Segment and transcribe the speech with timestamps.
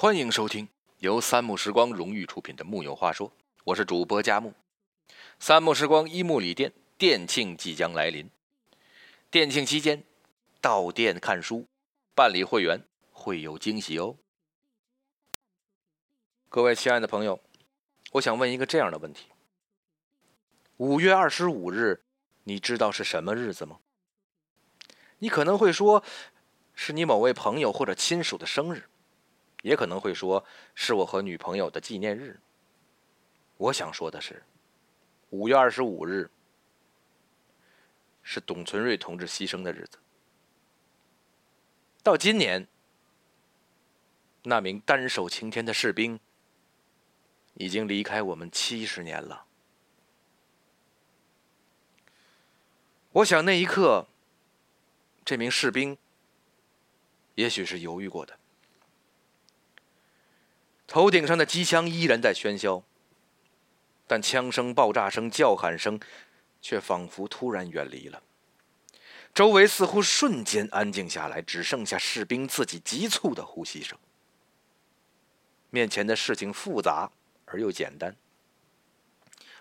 [0.00, 0.66] 欢迎收听
[1.00, 3.28] 由三木时光荣誉出品的《木有话说》，
[3.64, 4.54] 我是主播佳木。
[5.38, 8.30] 三木时光一木里店店庆即将来临，
[9.30, 10.02] 店庆期间
[10.58, 11.66] 到店看书、
[12.14, 12.82] 办理会员
[13.12, 14.16] 会有惊喜哦。
[16.48, 17.38] 各位亲爱的朋友，
[18.12, 19.26] 我想问一个这样的问题：
[20.78, 22.02] 五月二十五日，
[22.44, 23.80] 你知道是什么日子吗？
[25.18, 26.02] 你可能会说，
[26.74, 28.84] 是你某位朋友或者亲属的生日。
[29.62, 32.40] 也可能会说是我和女朋友的纪念日。
[33.56, 34.42] 我想说的是，
[35.30, 36.30] 五月二十五日
[38.22, 39.98] 是董存瑞同志牺牲的日子。
[42.02, 42.66] 到今年，
[44.44, 46.18] 那名单手擎天的士兵
[47.52, 49.44] 已经离开我们七十年了。
[53.12, 54.08] 我想那一刻，
[55.22, 55.98] 这名士兵
[57.34, 58.39] 也许是犹豫过的。
[60.90, 62.82] 头顶上的机枪依然在喧嚣，
[64.08, 66.00] 但枪声、爆炸声、叫喊声，
[66.60, 68.20] 却仿佛突然远离了。
[69.32, 73.96] 周围似乎瞬间安静下来，只剩下士兵自己急促的呼吸声。
[75.70, 77.08] 面前的事情复杂
[77.44, 78.16] 而又简单，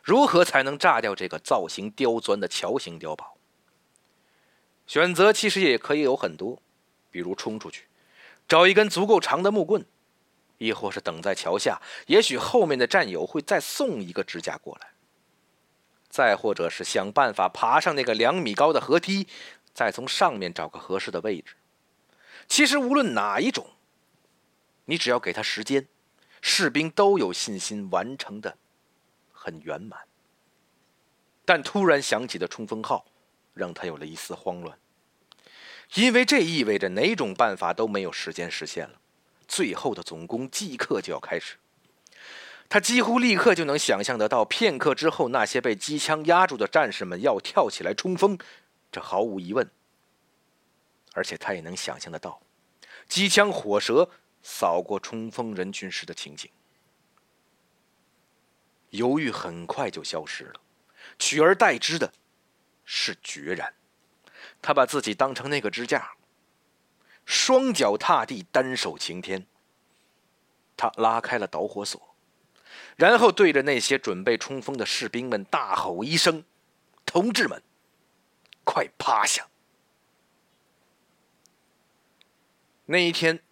[0.01, 3.37] 如何才能炸掉这个造型刁钻的桥形碉堡？
[4.87, 6.59] 选择其实也可以有很多，
[7.11, 7.85] 比如冲出去，
[8.47, 9.85] 找一根足够长的木棍。
[10.59, 14.87] 亦或是等在桥下，也许后面的战友会再送一个支架过来；
[16.09, 19.27] 再或者是想办法爬上那个两米高的河梯，
[19.73, 21.55] 再从上面找个合适的位置。
[22.47, 23.67] 其实无论哪一种，
[24.85, 25.87] 你只要给他时间，
[26.41, 28.57] 士兵都有信心完成的
[29.31, 29.99] 很圆满。
[31.45, 33.05] 但突然响起的冲锋号，
[33.53, 34.77] 让他有了一丝慌乱，
[35.93, 38.99] 因为这意味着哪种办法都没有时间实现了。
[39.49, 41.57] 最后的总攻即刻就要开始，
[42.69, 48.37] 他几乎立刻就能想象得到，片刻之后那些被机枪压住的战士们要跳起来冲锋，
[48.91, 49.67] 这毫无疑问。
[51.13, 52.39] 而且他也能想象得到，
[53.07, 54.07] 机枪火舌
[54.43, 56.49] 扫过冲锋人群时的情景。
[58.91, 60.61] 犹豫很快就消失了，
[61.17, 62.13] 取而代之的
[62.85, 63.73] 是决然。
[64.61, 66.11] 他把自己当成那个支架。
[67.29, 69.45] 双脚踏地，单手擎天。
[70.75, 72.15] 他拉开了导火索，
[72.95, 76.43] 然后对着那些准备冲锋的士兵们大吼一声
[77.05, 77.61] ：“同志们，
[78.63, 79.47] 快趴下！”
[82.87, 83.43] 那一天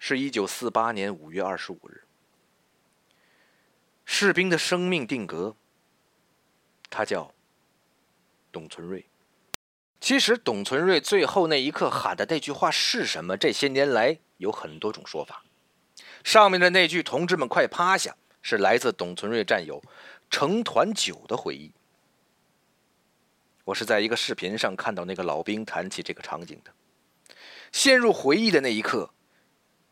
[0.00, 2.02] 是一九四八年五月二十五日，
[4.04, 5.54] 士兵的生命定格。
[6.88, 7.32] 他叫
[8.50, 9.06] 董存瑞。
[10.00, 13.36] 其实，董存瑞最后那一刻喊的那句话是什么？
[13.36, 15.44] 这些年来有很多种说法。
[16.24, 19.82] 上面的那句“同志们，快趴下”是来自董存瑞战友
[20.30, 21.70] 程团九的回忆。
[23.64, 26.72] 我是在一个视频上看到那个老兵谈起这个场景的。
[27.70, 29.10] 陷入回忆的那一刻，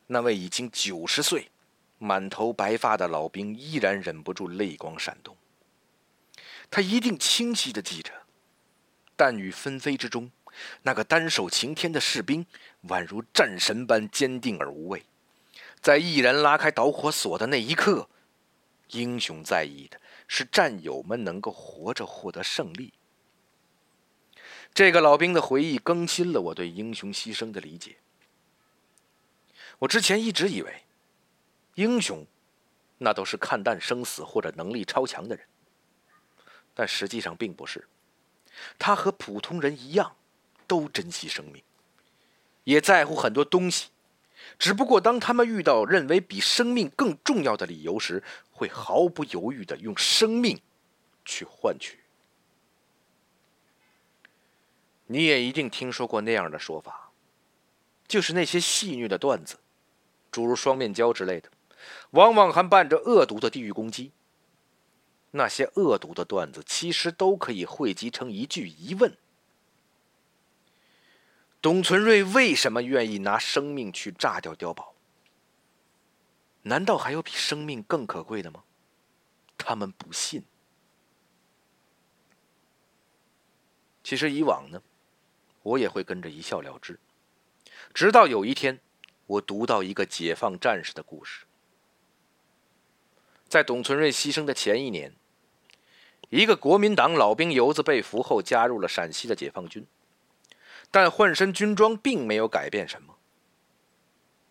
[0.07, 1.51] 那位已经九十岁、
[1.99, 5.37] 满头白发的老兵依然忍不住泪光闪动。
[6.71, 8.11] 他一定清晰的记着。
[9.19, 10.31] 弹雨纷飞之中，
[10.83, 12.47] 那个单手擎天的士兵
[12.85, 15.05] 宛如战神般坚定而无畏。
[15.81, 18.09] 在毅然拉开导火索的那一刻，
[18.91, 22.93] 英雄在意的是战友们能够活着获得胜利。
[24.73, 27.97] 这个老兵的回忆更新了我对英雄牺牲的理解。
[29.81, 30.85] 我之前一直以为，
[31.75, 32.25] 英雄
[32.99, 35.45] 那都是看淡生死或者能力超强的人，
[36.73, 37.89] 但实际上并不是。
[38.79, 40.17] 他和普通人一样，
[40.67, 41.63] 都珍惜生命，
[42.65, 43.89] 也在乎很多东西。
[44.59, 50.61] 只不过，当他们遇到认为比生命更重要的理由时，会毫不犹豫的用生命
[51.25, 51.99] 去换取。
[55.07, 57.11] 你也一定听说过那样的说法，
[58.07, 59.59] 就是那些戏谑的段子，
[60.31, 61.51] 诸如双面胶之类的，
[62.11, 64.13] 往往还伴着恶毒的地域攻击。
[65.33, 69.17] 那些恶毒的段子，其实都可以汇集成一句疑问：
[71.61, 74.95] 董存瑞为什么愿意拿生命去炸掉碉堡？
[76.63, 78.63] 难道还有比生命更可贵的吗？
[79.57, 80.45] 他们不信。
[84.03, 84.83] 其实以往呢，
[85.63, 86.99] 我也会跟着一笑了之，
[87.93, 88.81] 直到有一天，
[89.27, 91.45] 我读到一个解放战士的故事。
[93.49, 95.15] 在董存瑞牺牲的前一年，
[96.29, 99.87] 一个国民党老兵游子被俘后加入了陕西的解放军，
[100.91, 103.17] 但换身军装并没有改变什么。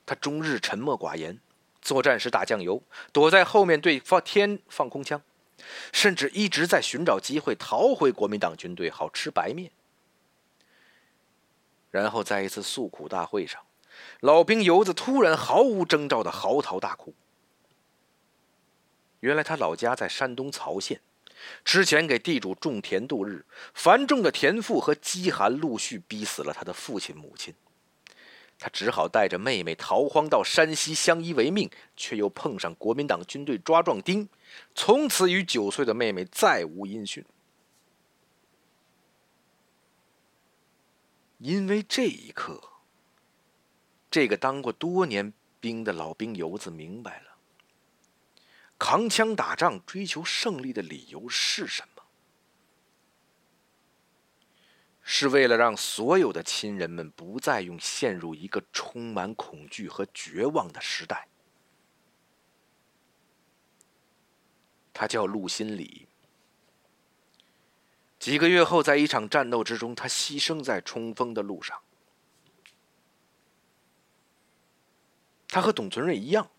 [0.05, 1.39] 他终日沉默寡言，
[1.79, 5.21] 作战时打酱油，躲在后面对放天放空枪，
[5.93, 9.69] 甚至一直在寻找机会逃回国民党军队，好吃白面。
[11.91, 13.61] 然后在一次诉苦大会上，
[14.21, 17.13] 老兵游子突然毫无征兆的嚎啕大哭。
[19.21, 21.01] 原来他老家在山东曹县，
[21.65, 27.53] 之前给地主种田度日，繁重的田赋和饥寒陆续逼死了他的父亲母亲，
[28.59, 34.27] 他只好带着妹妹逃荒到山西相依为命，却又碰上国民党军队抓壮丁，
[34.75, 37.23] 从此与九岁的妹妹再无音讯。
[41.39, 42.59] 因为这一刻，
[44.09, 47.36] 这个当过多年兵的老兵游子明白了，
[48.89, 52.03] 扛枪打仗、追求胜利的理由是什么？
[55.03, 61.27] 是为了让所有的亲人们不再用陷入一个充满恐惧和绝望的时代。
[64.93, 66.07] 他叫陆心礼。
[68.17, 71.77] 几个月后，在一场战斗之中，他牺牲在冲锋的路上。
[75.49, 76.49] 他和董存瑞一样，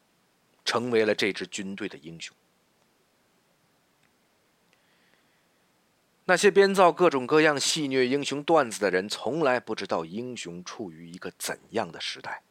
[0.68, 2.36] 成为了这支军队的英雄。
[6.26, 12.42] 那些编造各种各样戏谑英雄段子的人，从来不知道英雄处于一个怎样的时代，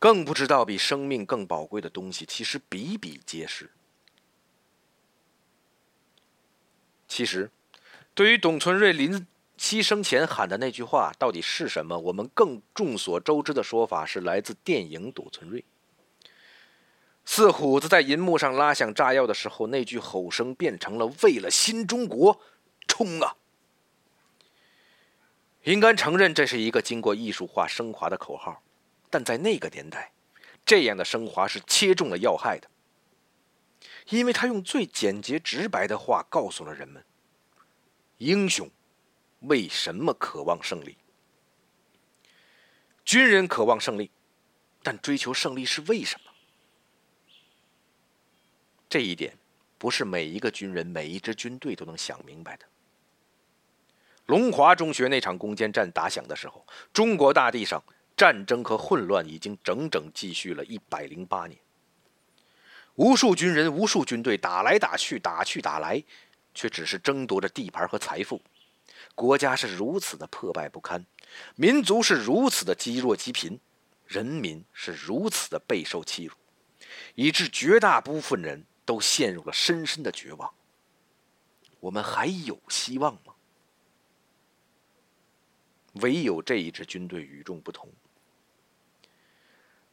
[0.00, 3.70] 更不知道比生命更宝贵的东西，其实比比皆是。
[7.06, 7.48] 其实，
[8.12, 9.24] 对于董存瑞临
[9.58, 11.98] 牺牲前喊的那句话到底是什么？
[11.98, 15.60] 我们更众所周知的说法是来自电影《董存瑞》。
[17.24, 22.40] 四虎子在银幕上拉响炸药的时候，那句吼声变成了“为了新中国，
[22.86, 23.36] 冲啊！”
[25.64, 28.62] 应该承认，这是一个经过艺术化升华的口号，
[29.10, 30.12] 但在那个年代，
[30.64, 32.70] 这样的升华是切中了要害的。
[34.08, 37.04] 因为他用最简洁直白的话告诉了人们：
[38.16, 38.70] 英雄
[39.40, 40.96] 为什么渴望胜利？
[43.04, 44.10] 军人渴望胜利，
[44.82, 46.32] 但追求胜利是为什么？
[48.88, 49.36] 这一点
[49.78, 52.66] 不是每一个军人、每一支军队都能想明白的。
[54.26, 57.82] 龙华中学那场攻坚战打响的时候，中国大地上
[58.16, 61.58] 战争和混乱已经整整继续了一百零八年。
[62.96, 66.02] 无数军人、无数军队打来打去、打去打来，
[66.52, 68.42] 却只是争夺着地盘和财富。
[69.18, 71.04] 国家是如此的破败不堪，
[71.56, 73.58] 民族是如此的积弱积贫，
[74.06, 76.34] 人民是如此的备受欺辱，
[77.16, 80.54] 以致绝大部分人都陷入了深深的绝望。
[81.80, 83.34] 我们还有希望吗？
[85.94, 87.90] 唯有这一支军队与众不同。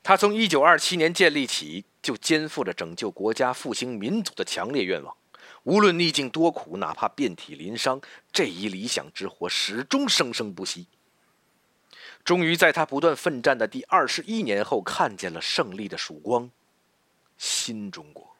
[0.04, 5.18] 他从一九二七年建立起，就肩负着拯救国家、复兴民族的强烈愿望。
[5.66, 8.02] 无论逆境多苦，哪怕遍体鳞伤，
[8.32, 10.88] 这一理想之火始终生生不息。
[12.24, 16.50] 终于在他不断奋战的第二十一年后，看见了胜利的曙光——
[17.38, 18.36] 新中国。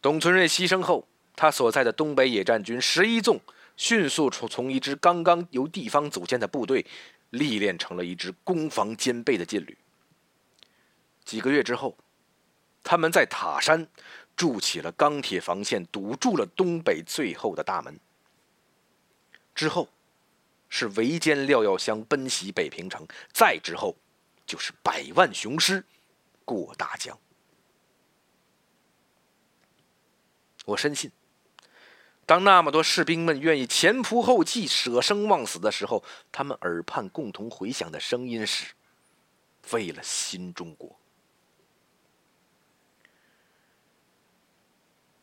[0.00, 1.06] 董存瑞牺牲后，
[1.36, 3.40] 他所在的东北野战军十一纵
[3.76, 6.86] 迅速从从一支刚刚由地方组建的部队。
[7.32, 9.78] 历练成了一支攻防兼备的劲旅。
[11.24, 11.96] 几个月之后，
[12.84, 13.88] 他们在塔山
[14.42, 17.96] 筑起了钢铁防线，堵住了东北最后的大门。
[19.54, 19.88] 之后，
[20.68, 23.96] 是围歼廖耀湘奔袭北平城，再之后，
[24.44, 25.84] 就是百万雄师
[26.44, 27.16] 过大江。
[30.64, 31.12] 我深信。
[32.26, 38.74] 当那么多士兵们愿意前仆后继、舍生忘死的时候，他们耳畔共同回响的声音是
[39.70, 40.98] ：“为了新中国。”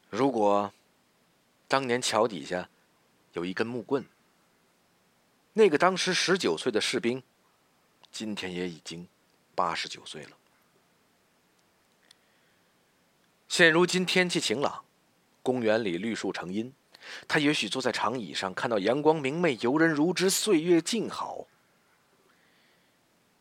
[0.10, 0.74] 如果
[1.68, 2.68] 当年桥底下
[3.34, 4.04] 有一根木棍，
[5.54, 7.22] 那个当时十九岁的士兵，
[8.12, 9.08] 今天也已经
[9.54, 10.38] 八十九岁了。
[13.48, 14.84] 现如今天气晴朗，
[15.44, 16.74] 公园里绿树成荫。
[17.28, 21.48] 他也许坐在长椅上，看到阳光明媚，游人如织，岁月静好。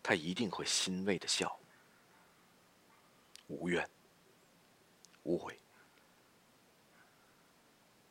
[0.02, 1.58] 他一定会欣慰的笑，
[3.48, 3.88] 无怨
[5.25, 5.58] 无悔。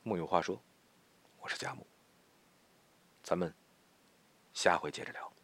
[0.07, 0.63] 木有话说，
[1.41, 1.85] 我是佳木，
[3.21, 3.53] 咱们
[4.53, 5.36] 下回接着聊。